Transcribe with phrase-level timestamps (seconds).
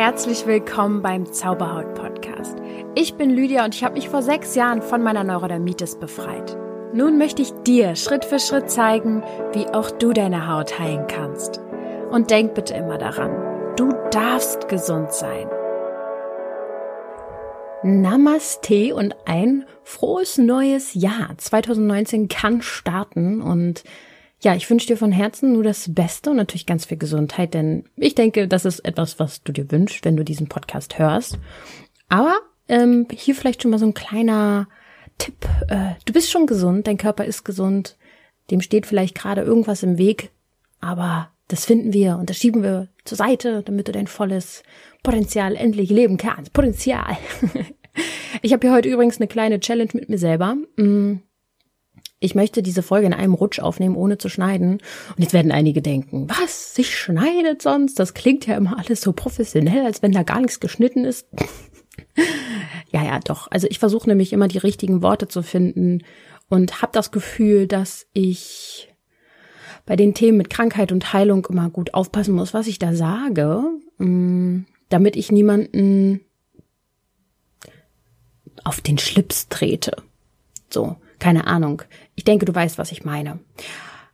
[0.00, 2.56] Herzlich willkommen beim Zauberhaut Podcast.
[2.94, 6.56] Ich bin Lydia und ich habe mich vor sechs Jahren von meiner Neurodermitis befreit.
[6.94, 9.22] Nun möchte ich dir Schritt für Schritt zeigen,
[9.52, 11.60] wie auch du deine Haut heilen kannst.
[12.10, 15.46] Und denk bitte immer daran, du darfst gesund sein.
[17.82, 21.34] Namaste und ein frohes neues Jahr.
[21.36, 23.84] 2019 kann starten und
[24.42, 27.84] ja, ich wünsche dir von Herzen nur das Beste und natürlich ganz viel Gesundheit, denn
[27.96, 31.38] ich denke, das ist etwas, was du dir wünschst, wenn du diesen Podcast hörst.
[32.08, 34.68] Aber ähm, hier vielleicht schon mal so ein kleiner
[35.18, 35.46] Tipp.
[35.68, 37.98] Äh, du bist schon gesund, dein Körper ist gesund,
[38.50, 40.30] dem steht vielleicht gerade irgendwas im Weg,
[40.80, 44.62] aber das finden wir und das schieben wir zur Seite, damit du dein volles
[45.02, 46.52] Potenzial endlich leben kannst.
[46.52, 47.18] Potenzial.
[48.42, 50.56] ich habe hier heute übrigens eine kleine Challenge mit mir selber.
[52.22, 54.74] Ich möchte diese Folge in einem Rutsch aufnehmen, ohne zu schneiden.
[54.74, 56.74] Und jetzt werden einige denken, was?
[56.74, 57.98] Sich schneidet sonst?
[57.98, 61.26] Das klingt ja immer alles so professionell, als wenn da gar nichts geschnitten ist.
[62.92, 63.50] ja, ja, doch.
[63.50, 66.04] Also ich versuche nämlich immer die richtigen Worte zu finden
[66.50, 68.92] und habe das Gefühl, dass ich
[69.86, 73.62] bei den Themen mit Krankheit und Heilung immer gut aufpassen muss, was ich da sage,
[73.96, 76.20] mm, damit ich niemanden
[78.62, 79.96] auf den Schlips trete.
[80.68, 80.96] So.
[81.20, 81.82] Keine Ahnung.
[82.16, 83.38] Ich denke, du weißt, was ich meine.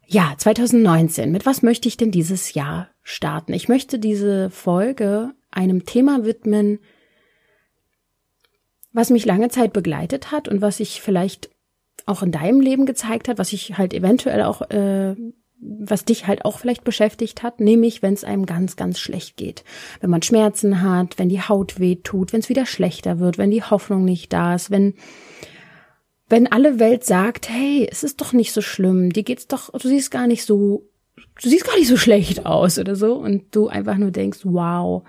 [0.07, 1.33] Ja, 2019.
[1.33, 3.55] Mit was möchte ich denn dieses Jahr starten?
[3.55, 6.81] Ich möchte diese Folge einem Thema widmen,
[8.93, 11.51] was mich lange Zeit begleitet hat und was sich vielleicht
[12.07, 15.17] auch in deinem Leben gezeigt hat, was ich halt eventuell auch, äh,
[15.59, 19.65] was dich halt auch vielleicht beschäftigt hat, nämlich wenn es einem ganz, ganz schlecht geht.
[20.01, 23.51] Wenn man Schmerzen hat, wenn die Haut weh tut, wenn es wieder schlechter wird, wenn
[23.51, 24.95] die Hoffnung nicht da ist, wenn
[26.29, 29.89] wenn alle Welt sagt, hey, es ist doch nicht so schlimm, dir geht's doch, du
[29.89, 30.89] siehst gar nicht so,
[31.41, 35.05] du siehst gar nicht so schlecht aus oder so und du einfach nur denkst, wow,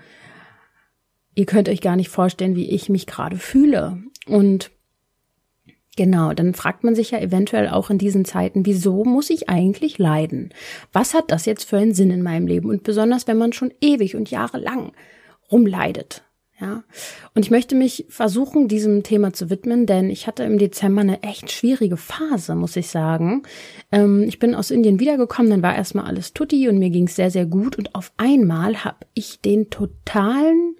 [1.34, 4.02] ihr könnt euch gar nicht vorstellen, wie ich mich gerade fühle.
[4.26, 4.70] Und
[5.96, 9.98] genau, dann fragt man sich ja eventuell auch in diesen Zeiten, wieso muss ich eigentlich
[9.98, 10.54] leiden?
[10.92, 12.70] Was hat das jetzt für einen Sinn in meinem Leben?
[12.70, 14.92] Und besonders, wenn man schon ewig und jahrelang
[15.50, 16.22] rumleidet.
[16.60, 16.82] Ja.
[17.34, 21.22] Und ich möchte mich versuchen, diesem Thema zu widmen, denn ich hatte im Dezember eine
[21.22, 23.44] echt schwierige Phase, muss ich sagen.
[23.92, 27.14] Ähm, ich bin aus Indien wiedergekommen, dann war erstmal alles tutti und mir ging es
[27.14, 27.78] sehr, sehr gut.
[27.78, 30.74] Und auf einmal habe ich den totalen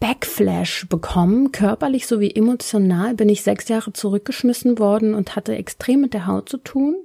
[0.00, 6.14] Backflash bekommen, körperlich sowie emotional bin ich sechs Jahre zurückgeschmissen worden und hatte extrem mit
[6.14, 6.96] der Haut zu tun.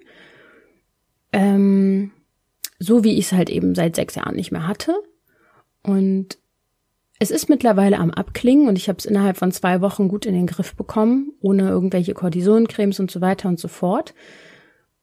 [1.34, 2.12] Ähm,
[2.80, 4.96] so wie ich es halt eben seit sechs Jahren nicht mehr hatte.
[5.84, 6.40] Und
[7.20, 10.36] es ist mittlerweile am Abklingen und ich habe es innerhalb von zwei Wochen gut in
[10.36, 14.14] den Griff bekommen, ohne irgendwelche Cortisoncremes und so weiter und so fort.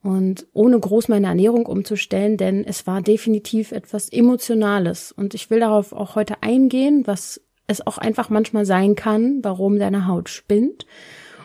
[0.03, 5.13] Und ohne groß meine Ernährung umzustellen, denn es war definitiv etwas Emotionales.
[5.13, 9.79] Und ich will darauf auch heute eingehen, was es auch einfach manchmal sein kann, warum
[9.79, 10.87] deine Haut spinnt.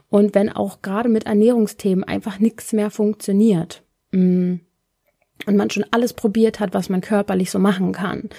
[0.09, 3.81] Und wenn auch gerade mit Ernährungsthemen einfach nichts mehr funktioniert.
[4.11, 4.55] Mm.
[5.45, 8.29] Und man schon alles probiert hat, was man körperlich so machen kann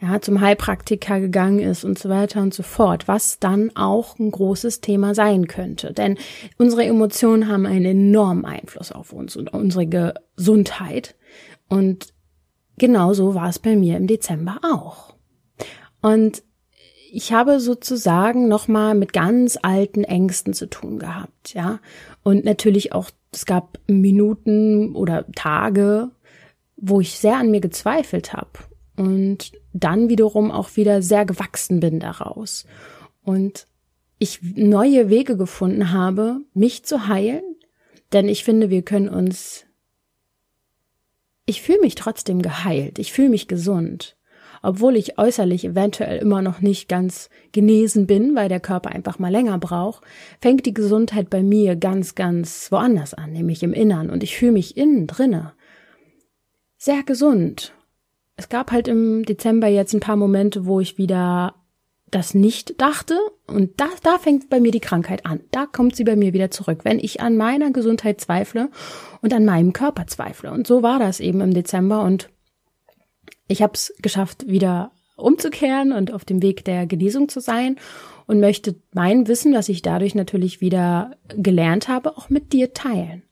[0.00, 4.30] ja, zum Heilpraktiker gegangen ist und so weiter und so fort, was dann auch ein
[4.30, 5.92] großes Thema sein könnte.
[5.92, 6.18] Denn
[6.58, 11.14] unsere Emotionen haben einen enormen Einfluss auf uns und unsere Gesundheit.
[11.68, 12.12] Und
[12.76, 15.14] genauso war es bei mir im Dezember auch.
[16.02, 16.42] Und
[17.10, 21.80] ich habe sozusagen nochmal mit ganz alten Ängsten zu tun gehabt, ja.
[22.22, 26.10] Und natürlich auch, es gab Minuten oder Tage,
[26.76, 28.50] wo ich sehr an mir gezweifelt habe
[28.96, 32.64] und dann wiederum auch wieder sehr gewachsen bin daraus.
[33.22, 33.66] Und
[34.18, 37.44] ich neue Wege gefunden habe, mich zu heilen,
[38.12, 39.66] denn ich finde, wir können uns,
[41.44, 44.16] ich fühle mich trotzdem geheilt, ich fühle mich gesund,
[44.62, 49.30] obwohl ich äußerlich eventuell immer noch nicht ganz genesen bin, weil der Körper einfach mal
[49.30, 50.02] länger braucht,
[50.40, 54.52] fängt die Gesundheit bei mir ganz, ganz woanders an, nämlich im Innern und ich fühle
[54.52, 55.52] mich innen drinne
[56.78, 57.74] sehr gesund
[58.36, 61.54] es gab halt im Dezember jetzt ein paar Momente, wo ich wieder
[62.10, 65.40] das nicht dachte und da, da fängt bei mir die Krankheit an.
[65.50, 68.70] Da kommt sie bei mir wieder zurück, wenn ich an meiner Gesundheit zweifle
[69.22, 70.52] und an meinem Körper zweifle.
[70.52, 72.30] Und so war das eben im Dezember und
[73.48, 77.76] ich habe es geschafft, wieder umzukehren und auf dem Weg der Genesung zu sein
[78.26, 83.22] und möchte mein Wissen, was ich dadurch natürlich wieder gelernt habe, auch mit dir teilen.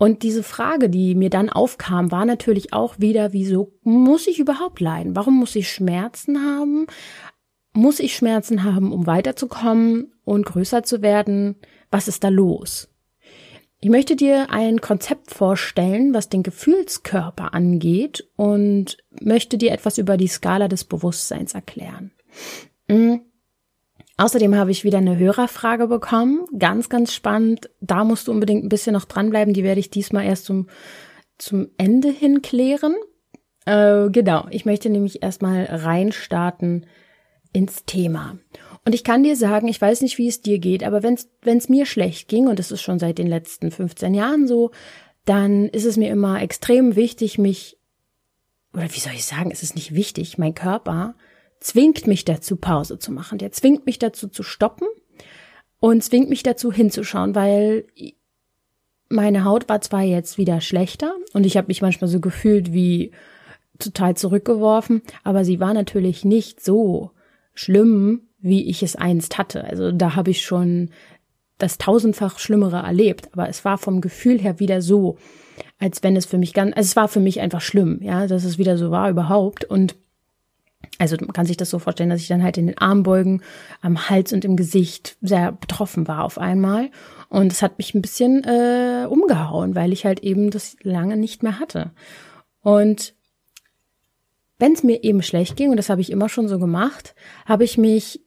[0.00, 4.80] Und diese Frage, die mir dann aufkam, war natürlich auch wieder, wieso muss ich überhaupt
[4.80, 5.14] leiden?
[5.14, 6.86] Warum muss ich Schmerzen haben?
[7.74, 11.56] Muss ich Schmerzen haben, um weiterzukommen und größer zu werden?
[11.90, 12.88] Was ist da los?
[13.78, 20.16] Ich möchte dir ein Konzept vorstellen, was den Gefühlskörper angeht und möchte dir etwas über
[20.16, 22.10] die Skala des Bewusstseins erklären.
[22.88, 23.20] Mhm.
[24.20, 26.44] Außerdem habe ich wieder eine Hörerfrage bekommen.
[26.58, 27.70] Ganz, ganz spannend.
[27.80, 29.54] Da musst du unbedingt ein bisschen noch dranbleiben.
[29.54, 30.68] Die werde ich diesmal erst zum,
[31.38, 32.94] zum Ende hin klären.
[33.64, 34.46] Äh, genau.
[34.50, 36.84] Ich möchte nämlich erstmal reinstarten
[37.54, 38.36] ins Thema.
[38.84, 41.16] Und ich kann dir sagen, ich weiß nicht, wie es dir geht, aber wenn
[41.56, 44.70] es mir schlecht ging, und das ist schon seit den letzten 15 Jahren so,
[45.24, 47.78] dann ist es mir immer extrem wichtig, mich,
[48.74, 51.14] oder wie soll ich sagen, es ist nicht wichtig, mein Körper
[51.60, 53.38] zwingt mich dazu, Pause zu machen.
[53.38, 54.88] Der zwingt mich dazu zu stoppen
[55.78, 57.84] und zwingt mich dazu hinzuschauen, weil
[59.08, 63.12] meine Haut war zwar jetzt wieder schlechter und ich habe mich manchmal so gefühlt wie
[63.78, 67.10] total zurückgeworfen, aber sie war natürlich nicht so
[67.54, 69.64] schlimm, wie ich es einst hatte.
[69.64, 70.90] Also da habe ich schon
[71.58, 75.18] das tausendfach Schlimmere erlebt, aber es war vom Gefühl her wieder so,
[75.78, 78.44] als wenn es für mich ganz, also es war für mich einfach schlimm, ja, dass
[78.44, 79.96] es wieder so war überhaupt und
[81.00, 83.42] also man kann sich das so vorstellen, dass ich dann halt in den Armbeugen,
[83.80, 86.90] am Hals und im Gesicht sehr betroffen war auf einmal.
[87.30, 91.42] Und es hat mich ein bisschen äh, umgehauen, weil ich halt eben das lange nicht
[91.42, 91.92] mehr hatte.
[92.60, 93.14] Und
[94.58, 97.14] wenn es mir eben schlecht ging, und das habe ich immer schon so gemacht,
[97.46, 98.20] habe ich mich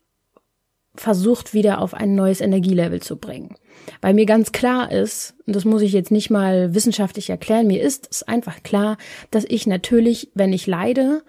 [0.95, 3.55] versucht, wieder auf ein neues Energielevel zu bringen.
[4.01, 7.81] Weil mir ganz klar ist, und das muss ich jetzt nicht mal wissenschaftlich erklären, mir
[7.81, 8.97] ist es einfach klar,
[9.29, 11.23] dass ich natürlich, wenn ich leide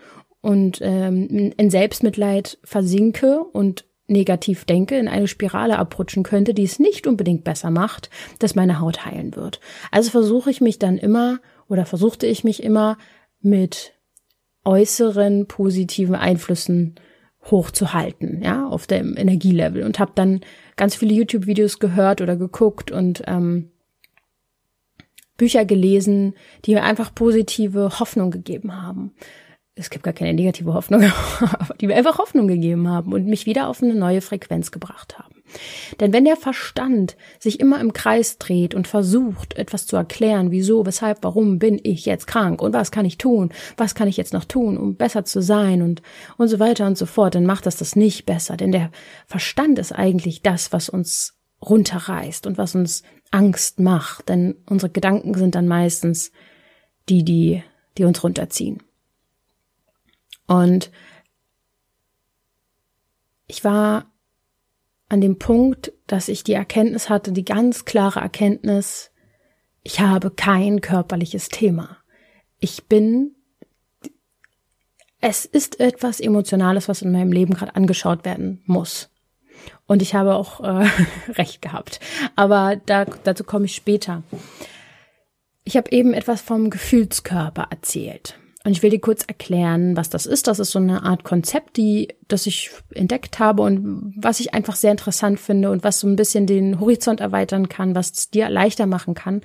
[0.44, 6.78] und ähm, in Selbstmitleid versinke und negativ denke, in eine Spirale abrutschen könnte, die es
[6.78, 8.10] nicht unbedingt besser macht,
[8.40, 9.58] dass meine Haut heilen wird.
[9.90, 12.98] Also versuche ich mich dann immer oder versuchte ich mich immer
[13.40, 13.94] mit
[14.66, 16.96] äußeren positiven Einflüssen
[17.50, 20.42] hochzuhalten, ja, auf dem Energielevel und habe dann
[20.76, 23.70] ganz viele YouTube-Videos gehört oder geguckt und ähm,
[25.38, 26.34] Bücher gelesen,
[26.66, 29.14] die mir einfach positive Hoffnung gegeben haben
[29.76, 31.02] es gibt gar keine negative Hoffnung,
[31.40, 35.18] aber die mir einfach Hoffnung gegeben haben und mich wieder auf eine neue Frequenz gebracht
[35.18, 35.34] haben.
[36.00, 40.86] Denn wenn der Verstand sich immer im Kreis dreht und versucht, etwas zu erklären, wieso,
[40.86, 44.32] weshalb, warum bin ich jetzt krank und was kann ich tun, was kann ich jetzt
[44.32, 46.02] noch tun, um besser zu sein und,
[46.36, 48.56] und so weiter und so fort, dann macht das das nicht besser.
[48.56, 48.90] Denn der
[49.26, 54.28] Verstand ist eigentlich das, was uns runterreißt und was uns Angst macht.
[54.28, 56.30] Denn unsere Gedanken sind dann meistens
[57.08, 57.62] die, die,
[57.98, 58.82] die uns runterziehen.
[60.46, 60.90] Und
[63.46, 64.10] ich war
[65.08, 69.10] an dem Punkt, dass ich die Erkenntnis hatte, die ganz klare Erkenntnis,
[69.82, 71.98] ich habe kein körperliches Thema.
[72.58, 73.34] Ich bin,
[75.20, 79.10] es ist etwas Emotionales, was in meinem Leben gerade angeschaut werden muss.
[79.86, 80.88] Und ich habe auch äh,
[81.32, 82.00] recht gehabt.
[82.34, 84.22] Aber da, dazu komme ich später.
[85.64, 88.38] Ich habe eben etwas vom Gefühlskörper erzählt.
[88.64, 90.46] Und ich will dir kurz erklären, was das ist.
[90.46, 94.74] Das ist so eine Art Konzept, die, das ich entdeckt habe und was ich einfach
[94.74, 98.48] sehr interessant finde und was so ein bisschen den Horizont erweitern kann, was es dir
[98.48, 99.42] leichter machen kann,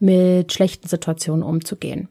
[0.00, 2.08] mit schlechten Situationen umzugehen.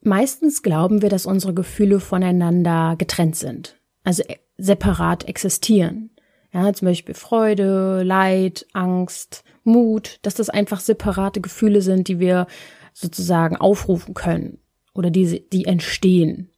[0.00, 6.10] Meistens glauben wir, dass unsere Gefühle voneinander getrennt sind, also e-, separat existieren.
[6.52, 12.46] Ja, zum Beispiel Freude, Leid, Angst, Mut, dass das einfach separate Gefühle sind, die wir
[12.94, 14.58] sozusagen aufrufen können
[14.94, 16.48] oder die, die entstehen.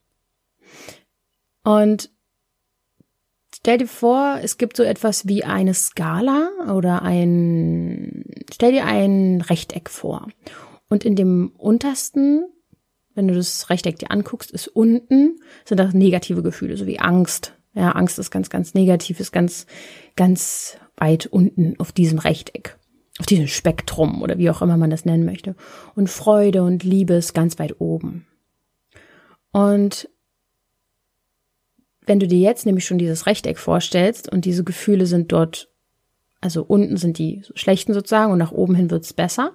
[1.64, 2.10] Und
[3.52, 9.40] stell dir vor, es gibt so etwas wie eine Skala oder ein, stell dir ein
[9.40, 10.28] Rechteck vor.
[10.88, 12.44] Und in dem untersten,
[13.14, 17.54] wenn du das Rechteck dir anguckst, ist unten, sind das negative Gefühle, so wie Angst.
[17.74, 19.66] Ja, Angst ist ganz, ganz negativ, ist ganz,
[20.14, 22.75] ganz weit unten auf diesem Rechteck
[23.18, 25.54] auf diesem Spektrum oder wie auch immer man das nennen möchte.
[25.94, 28.26] Und Freude und Liebe ist ganz weit oben.
[29.52, 30.08] Und
[32.06, 35.68] wenn du dir jetzt nämlich schon dieses Rechteck vorstellst und diese Gefühle sind dort,
[36.40, 39.52] also unten sind die schlechten sozusagen und nach oben hin wird's besser,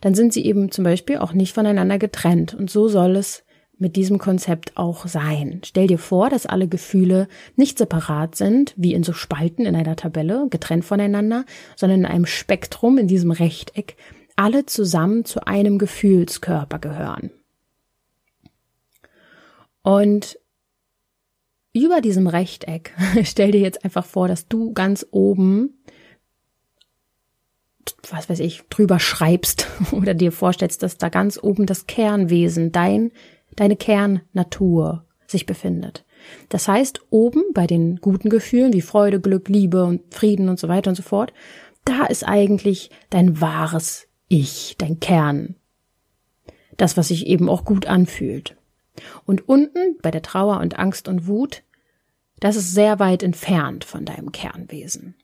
[0.00, 2.54] dann sind sie eben zum Beispiel auch nicht voneinander getrennt.
[2.54, 3.44] Und so soll es
[3.78, 5.60] mit diesem Konzept auch sein.
[5.64, 9.96] Stell dir vor, dass alle Gefühle nicht separat sind, wie in so Spalten in einer
[9.96, 11.44] Tabelle, getrennt voneinander,
[11.76, 13.96] sondern in einem Spektrum, in diesem Rechteck,
[14.34, 17.30] alle zusammen zu einem Gefühlskörper gehören.
[19.82, 20.38] Und
[21.72, 22.92] über diesem Rechteck,
[23.24, 25.78] stell dir jetzt einfach vor, dass du ganz oben,
[28.10, 33.12] was weiß ich, drüber schreibst oder dir vorstellst, dass da ganz oben das Kernwesen, dein
[33.56, 36.04] deine Kernnatur sich befindet.
[36.48, 40.68] Das heißt, oben bei den guten Gefühlen wie Freude, Glück, Liebe und Frieden und so
[40.68, 41.32] weiter und so fort,
[41.84, 45.56] da ist eigentlich dein wahres Ich, dein Kern.
[46.76, 48.56] Das, was sich eben auch gut anfühlt.
[49.24, 51.62] Und unten bei der Trauer und Angst und Wut,
[52.40, 55.14] das ist sehr weit entfernt von deinem Kernwesen.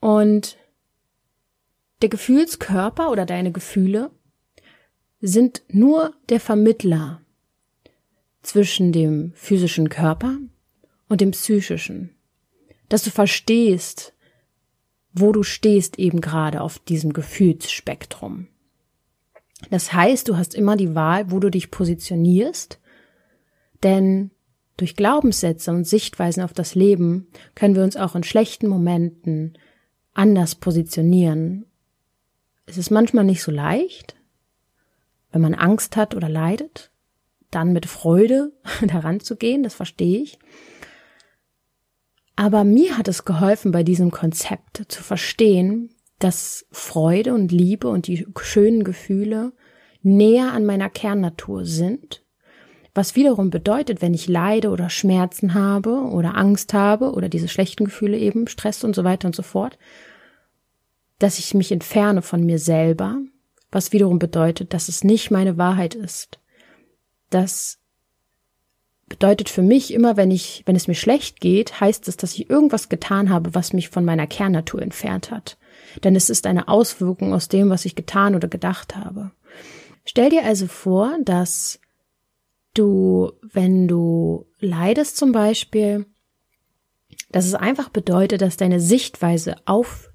[0.00, 0.56] Und
[2.02, 4.10] der Gefühlskörper oder deine Gefühle
[5.20, 7.22] sind nur der Vermittler
[8.42, 10.38] zwischen dem physischen Körper
[11.08, 12.14] und dem psychischen.
[12.88, 14.14] Dass du verstehst,
[15.12, 18.48] wo du stehst eben gerade auf diesem Gefühlsspektrum.
[19.70, 22.78] Das heißt, du hast immer die Wahl, wo du dich positionierst,
[23.82, 24.30] denn
[24.76, 29.56] durch Glaubenssätze und Sichtweisen auf das Leben können wir uns auch in schlechten Momenten
[30.12, 31.64] anders positionieren.
[32.66, 34.16] Es ist manchmal nicht so leicht,
[35.32, 36.90] wenn man Angst hat oder leidet,
[37.50, 38.52] dann mit Freude
[38.86, 40.38] daran zu gehen, das verstehe ich.
[42.36, 48.06] Aber mir hat es geholfen, bei diesem Konzept zu verstehen, dass Freude und Liebe und
[48.06, 49.52] die schönen Gefühle
[50.02, 52.22] näher an meiner Kernnatur sind,
[52.94, 57.84] was wiederum bedeutet, wenn ich leide oder Schmerzen habe oder Angst habe oder diese schlechten
[57.86, 59.78] Gefühle eben, Stress und so weiter und so fort,
[61.18, 63.18] dass ich mich entferne von mir selber,
[63.76, 66.40] was wiederum bedeutet, dass es nicht meine Wahrheit ist.
[67.28, 67.78] Das
[69.06, 72.48] bedeutet für mich immer, wenn ich, wenn es mir schlecht geht, heißt es, dass ich
[72.48, 75.58] irgendwas getan habe, was mich von meiner Kernnatur entfernt hat.
[76.02, 79.32] Denn es ist eine Auswirkung aus dem, was ich getan oder gedacht habe.
[80.06, 81.78] Stell dir also vor, dass
[82.72, 86.06] du, wenn du leidest zum Beispiel,
[87.30, 90.08] dass es einfach bedeutet, dass deine Sichtweise auf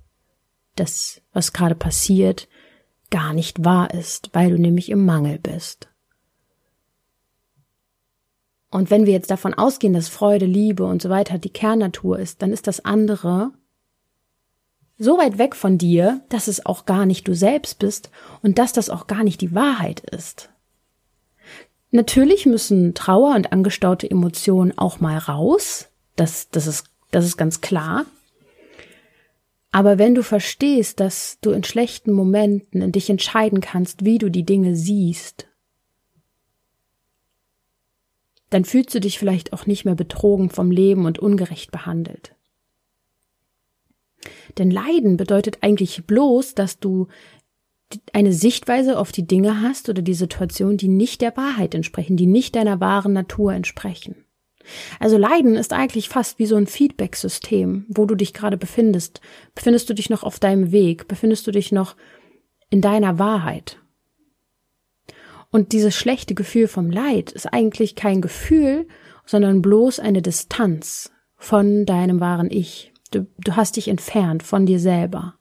[0.76, 2.48] das, was gerade passiert,
[3.12, 5.88] gar nicht wahr ist, weil du nämlich im Mangel bist.
[8.72, 12.42] Und wenn wir jetzt davon ausgehen, dass Freude, Liebe und so weiter die Kernnatur ist,
[12.42, 13.52] dann ist das andere
[14.98, 18.10] so weit weg von dir, dass es auch gar nicht du selbst bist
[18.42, 20.50] und dass das auch gar nicht die Wahrheit ist.
[21.90, 25.88] Natürlich müssen Trauer und angestaute Emotionen auch mal raus.
[26.16, 28.06] Das, das ist, das ist ganz klar.
[29.72, 34.30] Aber wenn du verstehst, dass du in schlechten Momenten in dich entscheiden kannst, wie du
[34.30, 35.48] die Dinge siehst
[38.52, 42.36] dann fühlst du dich vielleicht auch nicht mehr betrogen vom Leben und ungerecht behandelt.
[44.58, 47.08] Denn Leiden bedeutet eigentlich bloß, dass du
[48.14, 52.28] eine Sichtweise auf die Dinge hast oder die Situation, die nicht der Wahrheit entsprechen, die
[52.28, 54.26] nicht deiner wahren Natur entsprechen.
[55.00, 59.22] Also Leiden ist eigentlich fast wie so ein Feedback-System, wo du dich gerade befindest.
[59.56, 61.08] Befindest du dich noch auf deinem Weg?
[61.08, 61.96] Befindest du dich noch
[62.70, 63.78] in deiner Wahrheit?
[65.52, 68.88] Und dieses schlechte Gefühl vom Leid ist eigentlich kein Gefühl,
[69.26, 72.94] sondern bloß eine Distanz von deinem wahren Ich.
[73.12, 75.36] Du, du hast dich entfernt von dir selber.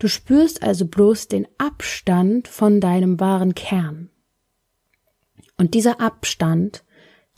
[0.00, 4.10] Du spürst also bloß den Abstand von deinem wahren Kern.
[5.58, 6.84] Und dieser Abstand,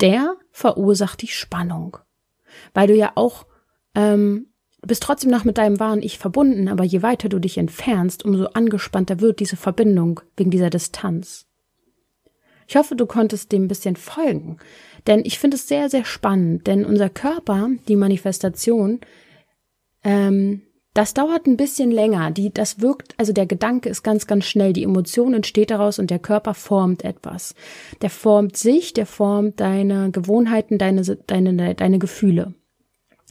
[0.02, 1.97] der verursacht die Spannung,
[2.75, 3.47] weil du ja auch
[3.94, 4.52] ähm,
[4.85, 8.47] bist trotzdem noch mit deinem wahren Ich verbunden, aber je weiter du dich entfernst, umso
[8.47, 11.47] angespannter wird diese Verbindung wegen dieser Distanz.
[12.66, 14.59] Ich hoffe, du konntest dem ein bisschen folgen,
[15.06, 19.00] denn ich finde es sehr, sehr spannend, denn unser Körper, die Manifestation,
[20.02, 20.62] ähm,
[20.94, 22.30] das dauert ein bisschen länger.
[22.30, 24.75] Die, das wirkt, also der Gedanke ist ganz, ganz schnell.
[24.75, 27.54] Die Emotion entsteht daraus und der Körper formt etwas.
[28.02, 32.54] Der formt sich, der formt deine Gewohnheiten, deine, deine, deine Gefühle.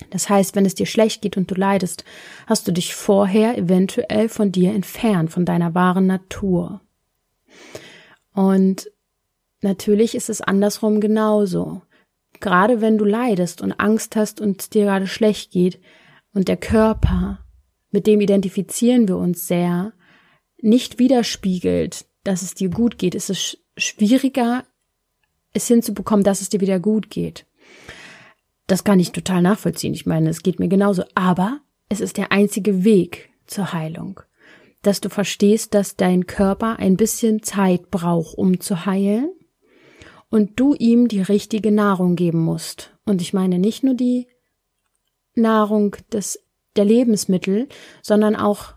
[0.10, 2.04] Das heißt, wenn es dir schlecht geht und du leidest,
[2.48, 6.82] hast du dich vorher eventuell von dir entfernt, von deiner wahren Natur.
[8.34, 8.90] Und
[9.62, 11.84] natürlich ist es andersrum genauso.
[12.40, 15.80] Gerade wenn du leidest und Angst hast und dir gerade schlecht geht
[16.34, 17.46] und der Körper,
[17.92, 19.94] mit dem identifizieren wir uns sehr,
[20.62, 24.64] nicht widerspiegelt, dass es dir gut geht, ist es schwieriger,
[25.54, 27.46] es hinzubekommen, dass es dir wieder gut geht.
[28.68, 29.94] Das kann ich total nachvollziehen.
[29.94, 31.04] Ich meine, es geht mir genauso.
[31.16, 34.22] Aber es ist der einzige Weg zur Heilung.
[34.82, 39.32] Dass du verstehst, dass dein Körper ein bisschen Zeit braucht, um zu heilen.
[40.30, 42.96] Und du ihm die richtige Nahrung geben musst.
[43.06, 44.28] Und ich meine nicht nur die
[45.36, 46.40] Nahrung des,
[46.76, 47.68] der Lebensmittel,
[48.02, 48.76] sondern auch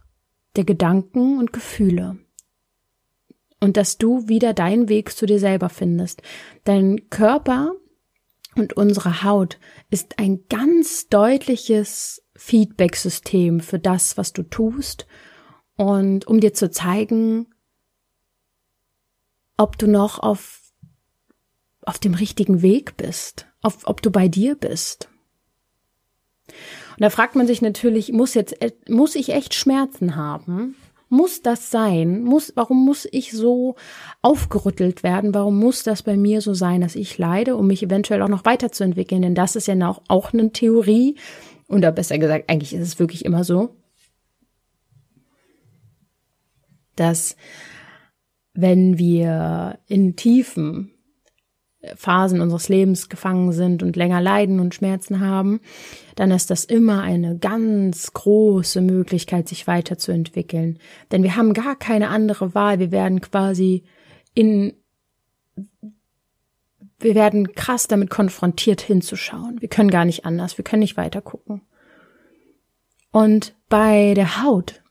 [0.57, 2.19] der Gedanken und Gefühle.
[3.61, 6.23] Und dass du wieder deinen Weg zu dir selber findest.
[6.65, 7.73] Dein Körper
[8.57, 9.59] und unsere Haut
[9.91, 15.07] ist ein ganz deutliches Feedback-System für das, was du tust
[15.77, 17.47] und um dir zu zeigen,
[19.57, 20.61] ob du noch auf,
[21.83, 25.09] auf dem richtigen Weg bist, auf, ob du bei dir bist.
[26.97, 28.57] Und da fragt man sich natürlich, muss jetzt,
[28.89, 30.77] muss ich echt Schmerzen haben,
[31.11, 32.25] Muss das sein?
[32.25, 33.77] Muss, warum muss ich so
[34.23, 35.35] aufgerüttelt werden?
[35.35, 38.45] Warum muss das bei mir so sein, dass ich leide, um mich eventuell auch noch
[38.45, 39.23] weiterzuentwickeln?
[39.23, 41.17] Denn das ist ja auch, auch eine Theorie.
[41.69, 43.77] Oder besser gesagt, eigentlich ist es wirklich immer so,
[46.97, 47.37] dass
[48.55, 50.94] wenn wir in tiefen
[51.97, 55.61] Phasen unseres Lebens gefangen sind und länger leiden und Schmerzen haben,
[56.17, 60.79] dann ist das immer eine ganz große Möglichkeit, sich weiterzuentwickeln.
[61.13, 62.79] Denn wir haben gar keine andere Wahl.
[62.79, 63.85] Wir werden quasi
[64.35, 64.75] in,
[66.99, 69.61] wir werden krass damit konfrontiert hinzuschauen.
[69.61, 70.59] Wir können gar nicht anders.
[70.59, 71.63] Wir können nicht weiter gucken.
[73.11, 74.84] Und bei der Haut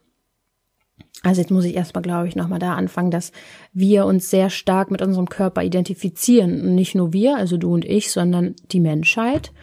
[1.24, 3.32] also jetzt muss ich erstmal, glaube ich, nochmal da anfangen, dass
[3.72, 6.62] wir uns sehr stark mit unserem Körper identifizieren.
[6.62, 9.54] Und nicht nur wir, also du und ich, sondern die Menschheit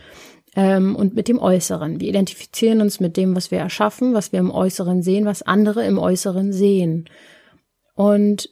[0.56, 2.00] ähm, und mit dem Äußeren.
[2.00, 5.84] Wir identifizieren uns mit dem, was wir erschaffen, was wir im Äußeren sehen, was andere
[5.84, 7.10] im Äußeren sehen.
[7.94, 8.48] Und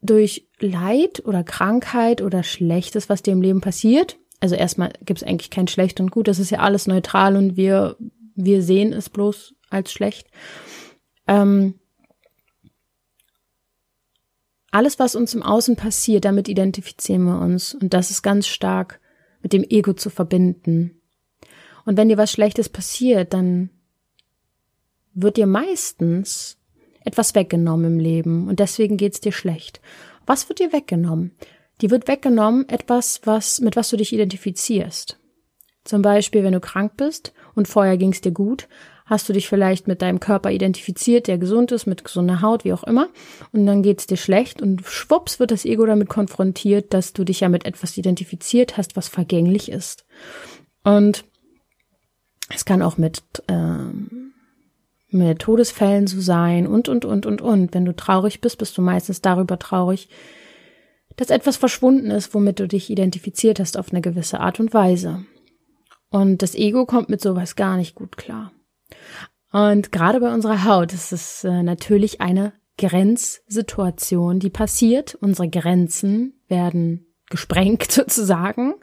[0.00, 5.26] durch Leid oder Krankheit oder Schlechtes, was dir im Leben passiert, also erstmal gibt es
[5.26, 7.96] eigentlich kein Schlecht und Gut, das ist ja alles neutral und wir,
[8.34, 10.28] wir sehen es bloß als schlecht.
[11.26, 11.74] Ähm,
[14.70, 17.74] alles, was uns im Außen passiert, damit identifizieren wir uns.
[17.74, 19.00] Und das ist ganz stark
[19.42, 21.02] mit dem Ego zu verbinden.
[21.84, 23.70] Und wenn dir was Schlechtes passiert, dann
[25.14, 26.58] wird dir meistens
[27.04, 29.80] etwas weggenommen im Leben und deswegen geht's dir schlecht.
[30.24, 31.32] Was wird dir weggenommen?
[31.80, 35.18] Die wird weggenommen etwas, was, mit was du dich identifizierst.
[35.84, 38.68] Zum Beispiel, wenn du krank bist und vorher ging's dir gut,
[39.06, 42.72] hast du dich vielleicht mit deinem Körper identifiziert, der gesund ist, mit gesunder Haut, wie
[42.72, 43.08] auch immer,
[43.52, 47.40] und dann geht's dir schlecht und schwupps wird das Ego damit konfrontiert, dass du dich
[47.40, 50.04] ja mit etwas identifiziert hast, was vergänglich ist.
[50.84, 51.24] Und
[52.54, 54.32] es kann auch mit ähm,
[55.12, 57.74] mit Todesfällen so sein und und und und und.
[57.74, 60.08] Wenn du traurig bist, bist du meistens darüber traurig,
[61.16, 65.24] dass etwas verschwunden ist, womit du dich identifiziert hast auf eine gewisse Art und Weise.
[66.10, 68.52] Und das Ego kommt mit sowas gar nicht gut klar.
[69.52, 75.14] Und gerade bei unserer Haut ist es äh, natürlich eine Grenzsituation, die passiert.
[75.14, 78.74] Unsere Grenzen werden gesprengt sozusagen.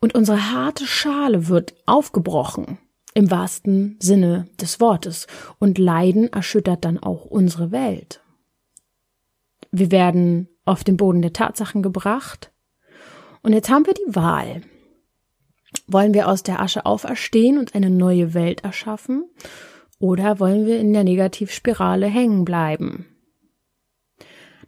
[0.00, 2.78] Und unsere harte Schale wird aufgebrochen
[3.14, 5.26] im wahrsten Sinne des Wortes.
[5.58, 8.20] Und Leiden erschüttert dann auch unsere Welt.
[9.70, 12.52] Wir werden auf den Boden der Tatsachen gebracht.
[13.42, 14.62] Und jetzt haben wir die Wahl.
[15.86, 19.24] Wollen wir aus der Asche auferstehen und eine neue Welt erschaffen?
[19.98, 23.06] Oder wollen wir in der Negativspirale hängen bleiben?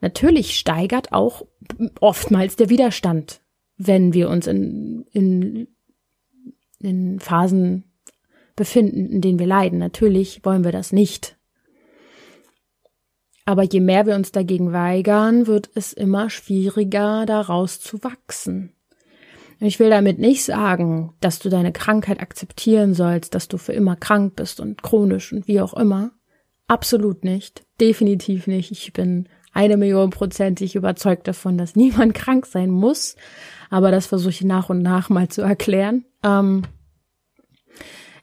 [0.00, 1.44] Natürlich steigert auch
[2.00, 3.40] oftmals der Widerstand,
[3.76, 5.68] wenn wir uns in, in,
[6.78, 7.84] in Phasen
[8.56, 9.78] befinden, in denen wir leiden.
[9.78, 11.36] Natürlich wollen wir das nicht.
[13.44, 18.74] Aber je mehr wir uns dagegen weigern, wird es immer schwieriger, daraus zu wachsen.
[19.60, 23.96] Ich will damit nicht sagen, dass du deine Krankheit akzeptieren sollst, dass du für immer
[23.96, 26.12] krank bist und chronisch und wie auch immer.
[26.68, 27.64] Absolut nicht.
[27.80, 28.70] Definitiv nicht.
[28.70, 33.16] Ich bin eine Million prozentig überzeugt davon, dass niemand krank sein muss.
[33.70, 36.04] Aber das versuche ich nach und nach mal zu erklären.
[36.22, 36.62] Ähm,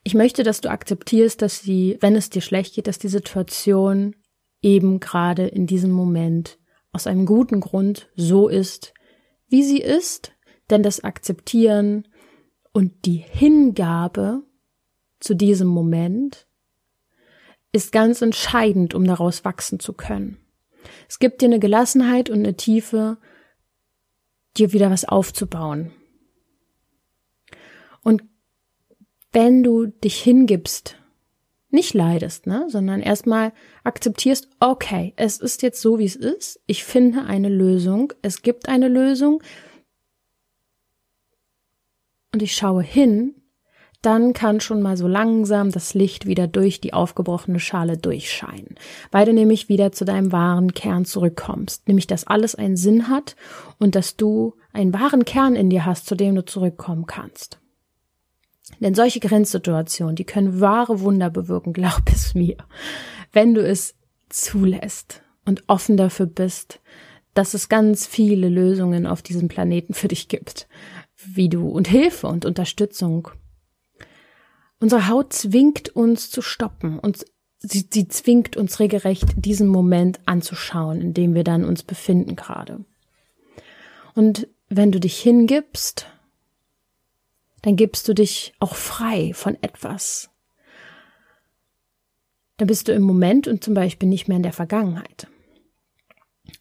[0.04, 4.16] ich möchte, dass du akzeptierst, dass die, wenn es dir schlecht geht, dass die Situation
[4.62, 6.60] eben gerade in diesem Moment
[6.94, 8.94] aus einem guten Grund so ist,
[9.50, 10.35] wie sie ist
[10.70, 12.08] denn das Akzeptieren
[12.74, 14.44] und die Hingabe
[15.20, 16.48] zu diesem Moment
[17.72, 20.38] ist ganz entscheidend, um daraus wachsen zu können.
[21.10, 23.18] Es gibt dir eine Gelassenheit und eine Tiefe,
[24.58, 25.92] dir wieder was aufzubauen.
[28.02, 28.24] Und
[29.32, 30.98] wenn du dich hingibst,
[31.70, 33.52] nicht leidest, ne, sondern erstmal
[33.84, 36.62] akzeptierst, okay, es ist jetzt so, wie es ist.
[36.68, 38.14] Ich finde eine Lösung.
[38.22, 39.44] Es gibt eine Lösung
[42.36, 43.34] und ich schaue hin,
[44.02, 48.76] dann kann schon mal so langsam das Licht wieder durch die aufgebrochene Schale durchscheinen,
[49.10, 53.38] weil du nämlich wieder zu deinem wahren Kern zurückkommst, nämlich dass alles einen Sinn hat
[53.80, 57.62] und dass du einen wahren Kern in dir hast, zu dem du zurückkommen kannst.
[58.82, 62.58] Denn solche Grenzsituationen, die können wahre Wunder bewirken, glaub es mir,
[63.32, 63.96] wenn du es
[64.28, 66.82] zulässt und offen dafür bist,
[67.34, 70.68] dass es ganz viele Lösungen auf diesem Planeten für dich gibt
[71.18, 73.30] wie du und Hilfe und Unterstützung.
[74.80, 77.26] Unsere Haut zwingt uns zu stoppen und
[77.60, 82.84] sie, sie zwingt uns regelrecht diesen Moment anzuschauen, in dem wir dann uns befinden gerade.
[84.14, 86.08] Und wenn du dich hingibst,
[87.62, 90.30] dann gibst du dich auch frei von etwas.
[92.58, 95.28] Dann bist du im Moment und zum Beispiel nicht mehr in der Vergangenheit.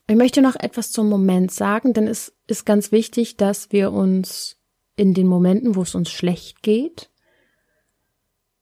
[0.07, 4.59] Ich möchte noch etwas zum Moment sagen, denn es ist ganz wichtig, dass wir uns
[4.97, 7.11] in den Momenten, wo es uns schlecht geht,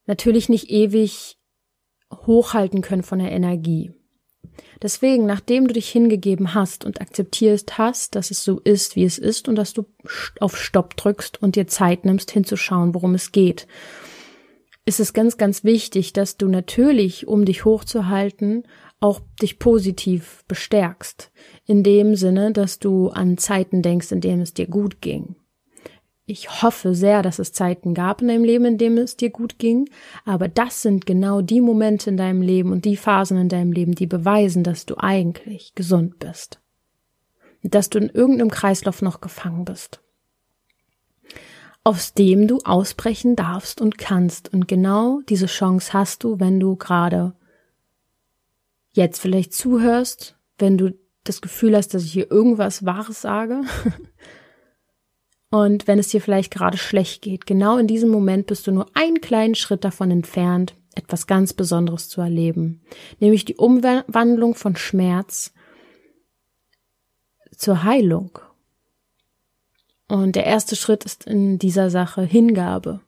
[0.06, 1.38] natürlich nicht ewig
[2.12, 3.92] hochhalten können von der Energie.
[4.80, 9.18] Deswegen, nachdem du dich hingegeben hast und akzeptierst hast, dass es so ist, wie es
[9.18, 9.86] ist und dass du
[10.40, 13.66] auf Stopp drückst und dir Zeit nimmst, hinzuschauen, worum es geht,
[14.84, 18.64] ist es ganz, ganz wichtig, dass du natürlich, um dich hochzuhalten,
[19.02, 21.30] auch dich positiv bestärkst.
[21.66, 25.36] In dem Sinne, dass du an Zeiten denkst, in denen es dir gut ging
[26.32, 29.58] ich hoffe sehr, dass es Zeiten gab in deinem Leben, in denen es dir gut
[29.58, 29.88] ging,
[30.24, 33.94] aber das sind genau die Momente in deinem Leben und die Phasen in deinem Leben,
[33.94, 36.60] die beweisen, dass du eigentlich gesund bist.
[37.62, 40.00] Dass du in irgendeinem Kreislauf noch gefangen bist.
[41.84, 44.52] Aus dem du ausbrechen darfst und kannst.
[44.52, 47.34] Und genau diese Chance hast du, wenn du gerade
[48.92, 53.62] jetzt vielleicht zuhörst, wenn du das Gefühl hast, dass ich hier irgendwas Wahres sage
[55.52, 58.86] Und wenn es dir vielleicht gerade schlecht geht, genau in diesem Moment bist du nur
[58.94, 62.80] einen kleinen Schritt davon entfernt, etwas ganz Besonderes zu erleben,
[63.20, 65.52] nämlich die Umwandlung von Schmerz
[67.54, 68.38] zur Heilung.
[70.08, 73.02] Und der erste Schritt ist in dieser Sache Hingabe,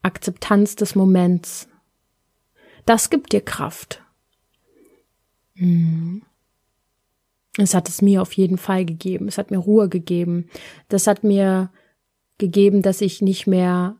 [0.00, 1.68] Akzeptanz des Moments.
[2.86, 4.02] Das gibt dir Kraft.
[5.58, 6.22] Hm.
[7.56, 9.26] Es hat es mir auf jeden Fall gegeben.
[9.26, 10.48] Es hat mir Ruhe gegeben.
[10.88, 11.70] Das hat mir
[12.38, 13.96] gegeben, dass ich nicht mehr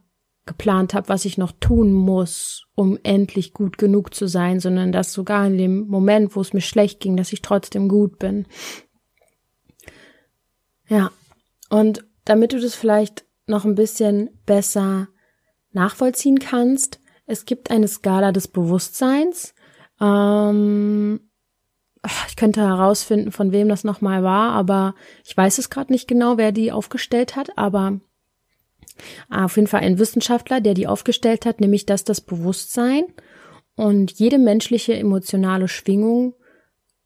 [0.47, 5.12] geplant habe, was ich noch tun muss, um endlich gut genug zu sein, sondern dass
[5.12, 8.47] sogar in dem Moment, wo es mir schlecht ging, dass ich trotzdem gut bin.
[10.88, 11.11] Ja,
[11.68, 15.09] und damit du das vielleicht noch ein bisschen besser
[15.73, 19.55] nachvollziehen kannst, es gibt eine Skala des Bewusstseins.
[20.01, 21.28] Ähm,
[22.29, 24.94] ich könnte herausfinden, von wem das nochmal war, aber
[25.25, 28.01] ich weiß es gerade nicht genau, wer die aufgestellt hat, aber
[29.31, 33.05] auf jeden Fall ein Wissenschaftler, der die aufgestellt hat, nämlich dass das Bewusstsein
[33.77, 36.35] und jede menschliche emotionale Schwingung,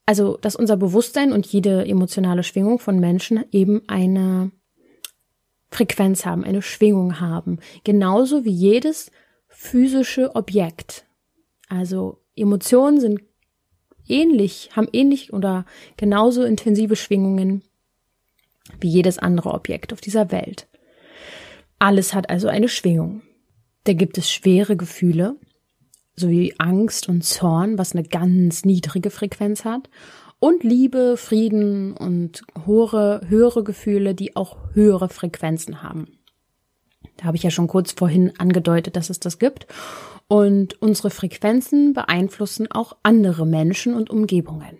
[0.06, 4.52] also dass unser Bewusstsein und jede emotionale Schwingung von Menschen eben eine
[5.70, 9.10] Frequenz haben, eine Schwingung haben, genauso wie jedes
[9.48, 11.06] physische Objekt.
[11.68, 13.20] Also Emotionen sind
[14.08, 15.64] ähnlich, haben ähnlich oder
[15.96, 17.62] genauso intensive Schwingungen
[18.80, 20.68] wie jedes andere Objekt auf dieser Welt.
[21.78, 23.22] Alles hat also eine Schwingung.
[23.84, 25.36] Da gibt es schwere Gefühle,
[26.14, 29.88] sowie Angst und Zorn, was eine ganz niedrige Frequenz hat,
[30.38, 36.18] und Liebe, Frieden und hohe, höhere Gefühle, die auch höhere Frequenzen haben.
[37.16, 39.66] Da habe ich ja schon kurz vorhin angedeutet, dass es das gibt.
[40.32, 44.78] Und unsere Frequenzen beeinflussen auch andere Menschen und Umgebungen.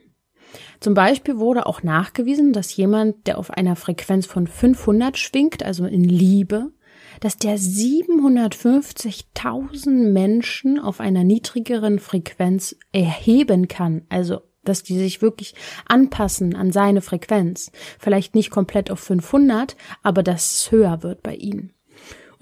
[0.80, 5.84] Zum Beispiel wurde auch nachgewiesen, dass jemand, der auf einer Frequenz von 500 schwingt, also
[5.84, 6.72] in Liebe,
[7.20, 15.54] dass der 750.000 Menschen auf einer niedrigeren Frequenz erheben kann, also dass die sich wirklich
[15.84, 17.70] anpassen an seine Frequenz.
[17.98, 21.74] Vielleicht nicht komplett auf 500, aber dass es höher wird bei ihnen.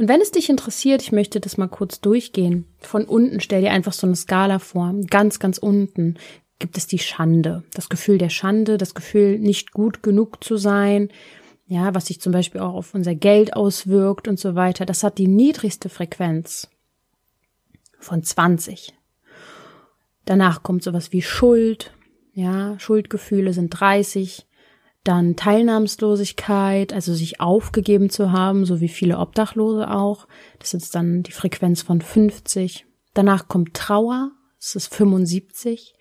[0.01, 2.65] Und wenn es dich interessiert, ich möchte das mal kurz durchgehen.
[2.79, 4.95] Von unten stell dir einfach so eine Skala vor.
[5.11, 6.17] Ganz, ganz unten
[6.59, 7.65] gibt es die Schande.
[7.75, 11.11] Das Gefühl der Schande, das Gefühl, nicht gut genug zu sein.
[11.67, 14.87] Ja, was sich zum Beispiel auch auf unser Geld auswirkt und so weiter.
[14.87, 16.71] Das hat die niedrigste Frequenz
[17.99, 18.95] von 20.
[20.25, 21.93] Danach kommt sowas wie Schuld.
[22.33, 24.47] Ja, Schuldgefühle sind 30.
[25.05, 30.29] Dann Teilnahmslosigkeit, also sich aufgegeben zu haben, so wie viele Obdachlose auch.
[30.59, 32.87] Das ist dann die Frequenz von 50.
[33.15, 35.95] Danach kommt Trauer, das ist 75.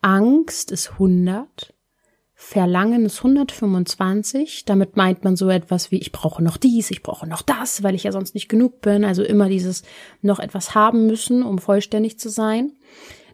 [0.00, 1.74] Angst ist 100.
[2.38, 4.66] Verlangen ist 125.
[4.66, 7.94] Damit meint man so etwas wie, ich brauche noch dies, ich brauche noch das, weil
[7.94, 9.04] ich ja sonst nicht genug bin.
[9.04, 9.82] Also immer dieses
[10.20, 12.72] noch etwas haben müssen, um vollständig zu sein.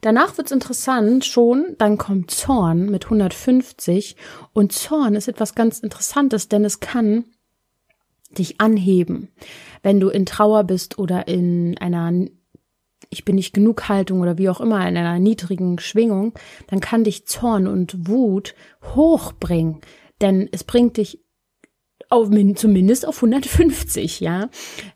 [0.03, 4.17] Danach wird's interessant schon, dann kommt Zorn mit 150
[4.53, 7.25] und Zorn ist etwas ganz Interessantes, denn es kann
[8.37, 9.29] dich anheben.
[9.85, 12.27] Wenn du in Trauer bist oder in einer
[13.11, 16.33] ich bin nicht genug Haltung oder wie auch immer in einer niedrigen Schwingung,
[16.69, 18.55] dann kann dich Zorn und Wut
[18.95, 19.83] hochbringen,
[20.21, 21.21] denn es bringt dich
[22.13, 24.49] auf, zumindest auf 150, ja.